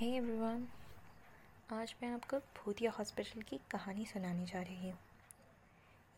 [0.00, 0.66] Hey everyone
[1.72, 4.98] आज मैं आपको भूतिया हॉस्पिटल की कहानी सुनाने जा रही हूँ।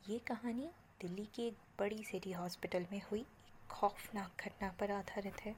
[0.09, 0.69] ये कहानी
[1.01, 5.57] दिल्ली की एक बड़ी सिटी हॉस्पिटल में हुई एक खौफनाक घटना पर आधारित है।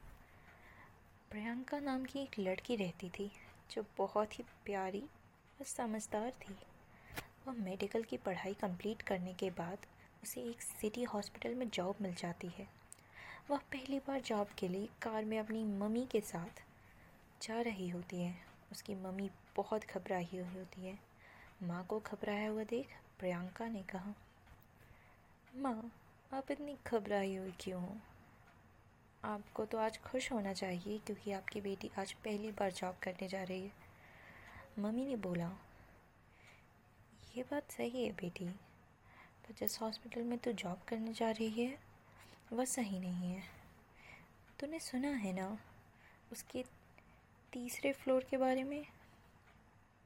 [1.31, 3.33] प्रियंका नाम की एक लड़की रहती थी,
[3.71, 5.03] जो बहुत ही प्यारी
[5.61, 6.57] और समझदार थी।
[7.49, 9.79] वह मेडिकल की पढ़ाई कंप्लीट करने के बाद
[10.23, 12.69] उसे एक सिटी हॉस्पिटल में जॉब मिल जाती है।
[13.51, 16.72] वह पहली बार जॉब के लिए कार में अपनी मम्मी के साथ
[17.43, 18.35] जा रही होती है।
[18.73, 20.99] उसकी मम्मी बहुत घबराई हुई होती है।
[21.63, 24.15] माँ को घबराया हुआ देख प्रियंका ने कहा,
[25.57, 25.93] माँ,
[26.33, 27.97] आप इतनी घबराई हुई क्यों हो?
[29.25, 33.43] आपको तो आज खुश होना चाहिए क्योंकि आपकी बेटी आज पहली बार जॉब करने जा
[33.43, 33.73] रही है।
[34.79, 35.51] मम्मी ने बोला,
[37.37, 38.49] ये बात सही है बेटी,
[39.45, 41.79] पर जिस हॉस्पिटल में तू जॉब करने जा रही है,
[42.53, 43.43] वह सही नहीं है।
[44.61, 45.59] तूने सुना है ना,
[46.33, 46.65] उसके
[47.53, 48.87] तीसरे फ्लोर के बारे में?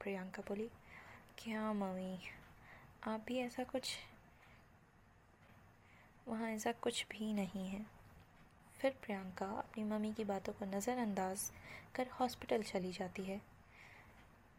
[0.01, 0.67] प्रियंका बोली,
[1.37, 2.19] क्या मम्मी,
[3.03, 3.97] आप भी ऐसा कुछ
[6.27, 7.85] वहाँ ऐसा कुछ भी नहीं है।
[8.79, 11.51] फिर प्रियंका अपनी मम्मी की बातों को नज़रअंदाज
[11.95, 13.41] कर हॉस्पिटल चली जाती है।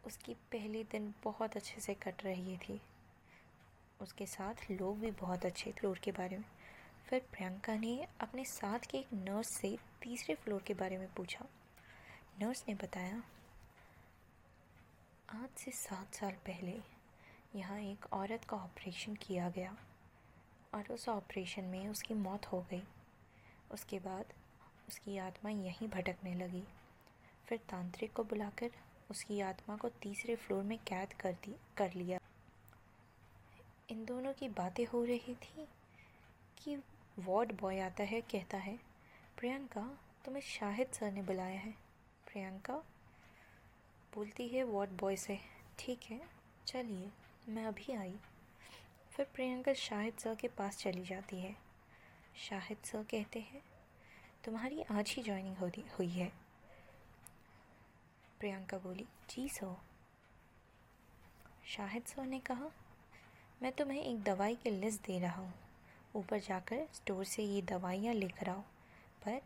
[0.05, 2.81] उसकी पहले दिन बहुत अच्छे से कट रही थी।
[4.01, 6.45] उसके साथ लोग भी बहुत अच्छे फ्लोर के बारे में।
[7.07, 11.45] फिर प्रियंका ने अपने साथ के एक नर्स से तीसरे फ्लोर के बारे में पूछा।
[12.41, 13.23] नर्स ने बताया?
[15.29, 16.79] आज से सात साल पहले
[17.55, 19.77] यहाँ एक औरत का ऑपरेशन किया गया
[20.73, 22.83] और उस ऑपरेशन में उसकी मौत हो गई।
[23.71, 24.25] उसके बाद
[24.87, 26.63] उसकी आत्मा यहीं भटकने लगी।
[27.47, 28.71] फिर तांत्रिक को बुलाकर
[29.11, 32.19] उसकी आत्मा को तीसरे फ्लोर में कैद कर दी, कर लिया।
[33.89, 35.67] इन दोनों की बातें हो रही थी
[36.57, 36.75] कि
[37.19, 38.79] वार्ड बॉय आता है, कहता है,
[39.37, 41.88] प्रियंका, तुम्हें शाहिद सर ने बुलाया है।
[42.31, 42.73] प्रियंका
[44.15, 45.39] बोलती है वॉट बॉय से?
[45.79, 46.21] ठीक है,
[46.67, 47.09] चलिए,
[47.49, 48.15] मैं अभी आई।
[49.11, 51.55] फिर प्रियंका शाहिद सर के पास चली जाती है।
[52.49, 53.61] शाहिद सर कहते हैं,
[54.43, 56.31] तुम्हारी आज ही ज्वाइनिंग हो हुई है।
[58.39, 59.75] प्रियंका बोली, जी सर।
[61.67, 62.71] शाहिद सर ने कहा,
[63.63, 65.53] मैं तुम्हें एक दवाई की लिस्ट दे रहा हूँ।
[66.15, 68.61] ऊपर जाकर स्टोर से ये दवाइयाँ लेकर आओ,
[69.25, 69.41] पर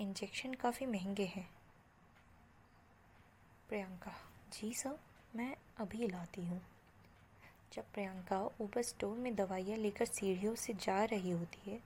[0.00, 1.48] इंजेक्शन काफ़ी महँगे हैं।
[3.72, 4.12] प्रियंका।
[4.52, 4.98] जी सर,
[5.36, 6.62] मैं अभी लाती हूँ।
[7.72, 11.80] जब प्रियंका ऊपर स्टोर में दवाइयाँ लेकर सीढ़ियों से जा रही होती है,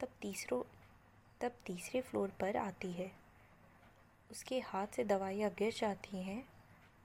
[0.00, 0.62] तब तीसरों,
[1.40, 3.12] तब तीसरे फ्लोर पर आती है।
[4.30, 6.48] उसके हाथ से दवाइयाँ गिर जाती हैं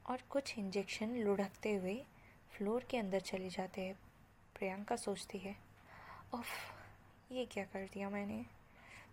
[0.05, 2.05] और कुछ इंजेक्शन लुढ़कते हुए
[2.51, 3.99] फ्लोर के अंदर चले जाते हैं।
[4.55, 5.55] प्रियंका सोचती है,
[6.33, 6.47] उफ,
[7.31, 8.45] ये क्या कर दिया मैंने?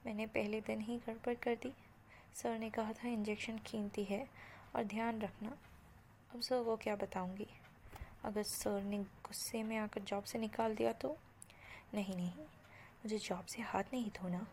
[0.06, 1.74] मैंने पहले दिन ही गड़बड़ कर दी।
[2.34, 5.56] सर ने कहा था इंजेक्शन कीमती है और ध्यान रखना।
[6.34, 7.46] अब सर, वो क्या बताऊँगी?
[8.24, 11.16] अगर सर ने गुस्से में आकर जॉब से निकाल दिया तो?
[11.94, 12.32] नहीं नहीं।
[13.04, 14.46] मुझे जॉब से हाथ नहीं धोना।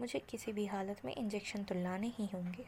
[0.00, 2.66] मुझे किसी भी हालत में इंजेक्शन तो लाने ही होंगे।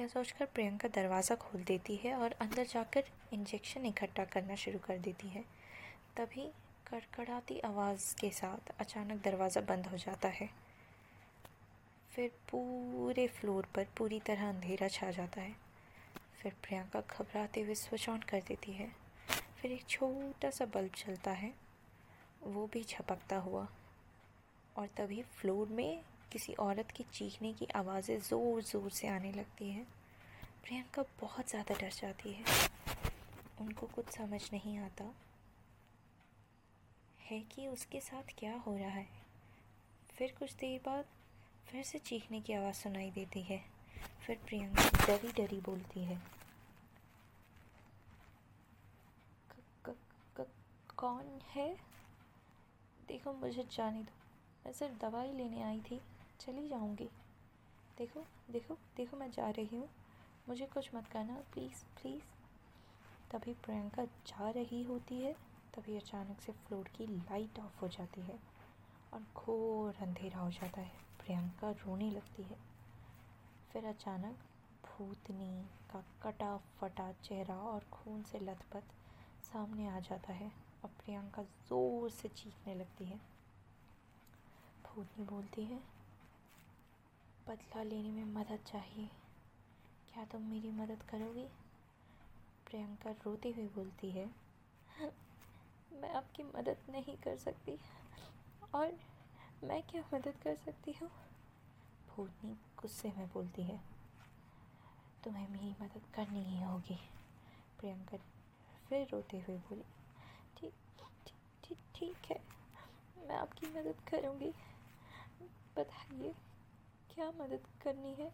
[0.00, 4.98] यह सोचकर प्रियंका दरवाज़ा खोल देती है और अंदर जाकर इंजेक्शन इकट्ठा करना शुरू कर
[4.98, 5.44] देती है।
[6.16, 6.50] तभी
[6.90, 10.65] कड़कड़ाती आवाज़ के साथ अचानक दरवाज़ा बंद हो जाता है।
[12.16, 15.54] फिर पूरे फ्लोर पर पूरी तरह अंधेरा छा जाता है।
[16.42, 18.88] फिर प्रियंका घबराते हुए स्विच ऑन कर देती है।
[19.60, 21.52] फिर एक छोटा सा बल्ब चलता है।
[22.42, 23.66] वो भी झपकता हुआ।
[24.76, 26.00] और तभी फ्लोर में
[26.32, 29.84] किसी औरत की चीखने की आवाज़ें ज़ोर ज़ोर से आने लगती हैं।
[30.64, 32.44] प्रियंका बहुत ज़्यादा डर जाती है।
[33.60, 35.10] उनको कुछ समझ नहीं आता
[37.20, 39.06] है कि उसके साथ क्या हो रहा है।
[40.16, 41.04] फिर कुछ देर बाद
[41.68, 43.64] फिर से चीखने की आवाज़ सुनाई देती है।
[44.26, 46.22] फिर प्रियंका डरी डरी बोलती है।
[49.50, 49.56] क,
[49.86, 49.96] क,
[50.40, 50.46] क,
[50.96, 51.76] कौन है?
[53.08, 54.12] देखो मुझे जाने दो।
[54.66, 56.00] मैं सिर्फ़ दवाई लेने आई थी।
[56.40, 57.08] चली जाऊँगी।
[57.98, 59.88] देखो देखो देखो मैं जा रही हूँ।
[60.48, 62.22] मुझे कुछ मत करना प्लीज़ प्लीज़
[63.30, 65.32] तभी प्रियंका जा रही होती है।
[65.74, 68.38] तभी अचानक से फ्लोर की लाइट ऑफ़ हो जाती है
[69.14, 72.56] और घोर अंधेरा हो जाता है। प्रियंका रोने लगती है।
[73.70, 74.42] फिर अचानक
[74.84, 78.92] भूतनी का कटा फटा चेहरा और खून से लथपथ
[79.44, 80.50] सामने आ जाता है
[80.84, 83.18] और प्रियंका ज़ोर से चीखने लगती है।
[84.86, 85.78] भूतनी बोलती है,
[87.48, 89.08] बदला लेने में मदद चाहिए।
[90.12, 91.46] क्या तुम मेरी मदद करोगी?
[92.66, 94.26] प्रियंका रोती हुई बोलती है,
[95.92, 97.78] मैं आपकी मदद नहीं कर सकती
[98.74, 98.98] और
[99.64, 101.08] मैं क्या मदद कर सकती हूँ?
[102.08, 103.78] भूतनी गुस्से में बोलती है,
[105.24, 106.98] तुम्हें मेरी मदद करनी ही होगी।
[107.80, 108.16] प्रियंका
[108.88, 109.82] फिर रोते हुए बोली
[110.56, 110.72] ठीक
[111.64, 112.38] ठीक ठीक है,
[113.18, 114.52] मैं आपकी मदद करूँगी।
[115.76, 116.32] बताइए,
[117.10, 118.30] क्या मदद करनी है?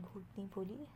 [0.00, 0.86] भूतनी बोली,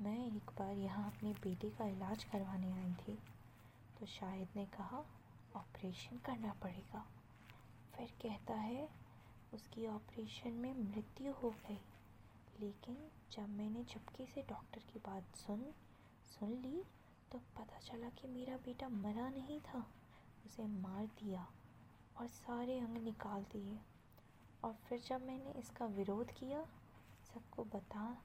[0.00, 3.18] मैं एक बार यहाँ अपने बेटे का इलाज करवाने आई थी
[3.98, 5.04] तो शाहिद ने कहा,
[5.56, 7.06] ऑपरेशन करना पड़ेगा।
[8.00, 8.88] फिर कहता है,
[9.54, 11.80] उसकी ऑपरेशन में मृत्यु हो गई।
[12.60, 15.72] लेकिन जब मैंने चुपके से डॉक्टर की बात सुन
[16.38, 16.84] सुन ली
[17.32, 19.86] तो पता चला कि मेरा बेटा मरा नहीं था।
[20.46, 21.46] उसे मार दिया
[22.16, 23.78] और सारे अंग निकाल दिए।
[24.64, 26.64] और फिर जब मैंने इसका विरोध किया,
[27.34, 28.22] सबको बता,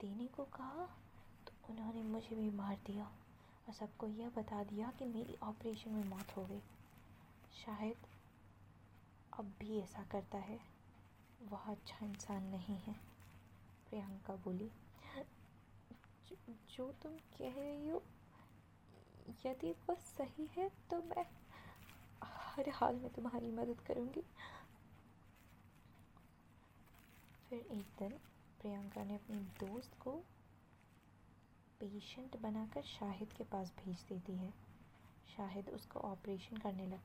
[0.00, 0.86] देने को कहा
[1.46, 3.04] तो उन्होंने मुझे भी मार दिया
[3.68, 6.62] और सबको यह बता दिया कि मेरी ऑपरेशन में मौत हो गई।
[7.64, 7.96] शायद
[9.40, 10.58] अब भी ऐसा करता है।
[11.42, 12.92] वह अच्छा इंसान नहीं है
[13.88, 14.70] प्रियंका बोली।
[16.68, 18.02] जो, तुम कह रही हो
[19.46, 21.24] यदि वह सही है तो मैं
[22.22, 24.22] हर हाल में तुम्हारी मदद करूँगी।
[27.48, 28.18] फिर एक दिन
[28.60, 30.12] प्रियंका ने अपनी दोस्त को
[31.80, 34.52] पेशेंट बनाकर शाहिद के पास भेज देती है।
[35.36, 37.00] शाहिद उसको ऑपरेशन करने लग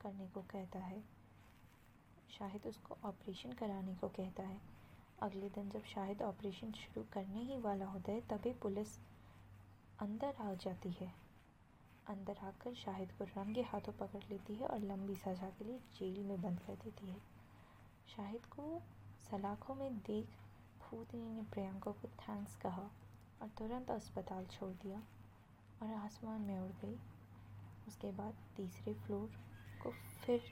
[0.00, 1.13] करने को कहता है।
[2.38, 4.60] शाहिद उसको ऑपरेशन कराने को कहता है।
[5.22, 8.96] अगले दिन जब शाहिद ऑपरेशन शुरू करने ही वाला होता है तभी पुलिस
[9.98, 11.12] अंदर आ जाती है।
[12.06, 16.18] अंदर आकर शाहिद को रंगे हाथों पकड़ लेती है और लंबी सज़ा के लिए जेल
[16.24, 17.18] में बंद कर देती है।
[18.16, 18.80] शाहिद को
[19.30, 20.26] सलाखों में देख
[20.80, 22.90] भूतनी ने प्रियंका को थैंक्स कहा
[23.42, 24.98] और तुरंत अस्पताल छोड़ दिया
[25.82, 26.98] और आसमान में उड़ गई।
[27.88, 29.30] उसके बाद तीसरे फ्लोर
[29.82, 29.90] को
[30.20, 30.42] फिर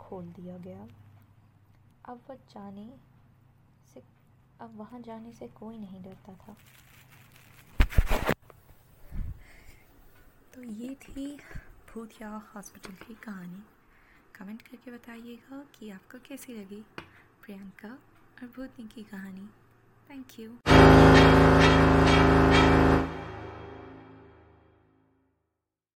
[0.00, 0.88] खोल दिया गया।
[2.08, 2.86] अब वह जाने
[3.94, 4.02] से,
[4.60, 6.56] अब वहाँ जाने से कोई नहीं डरता था।
[10.54, 11.26] तो ये थी
[11.94, 13.62] भूतिया हॉस्पिटल की कहानी।
[14.34, 16.84] कमेंट करके बताइएगा कि आपको कैसी लगी
[17.42, 19.48] प्रियंका और भूतनी की कहानी।
[20.10, 20.81] Thank you